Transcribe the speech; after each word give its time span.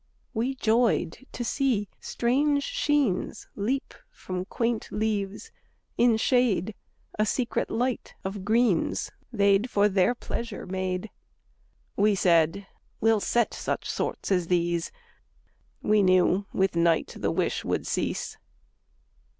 We 0.33 0.55
joyed 0.55 1.27
to 1.31 1.43
see 1.45 1.87
strange 1.99 2.63
sheens 2.63 3.47
Leap 3.55 3.93
from 4.09 4.45
quaint 4.45 4.91
leaves 4.91 5.51
in 5.95 6.17
shade; 6.17 6.73
A 7.19 7.25
secret 7.27 7.69
light 7.69 8.15
of 8.23 8.43
greens 8.43 9.11
They'd 9.31 9.69
for 9.69 9.87
their 9.87 10.15
pleasure 10.15 10.65
made. 10.65 11.11
We 11.95 12.15
said: 12.15 12.65
"We'll 12.99 13.19
set 13.19 13.53
such 13.53 13.87
sorts 13.87 14.31
as 14.31 14.47
these!" 14.47 14.91
—We 15.83 16.01
knew 16.01 16.47
with 16.51 16.75
night 16.75 17.13
the 17.19 17.29
wish 17.29 17.63
would 17.63 17.85
cease. 17.85 18.37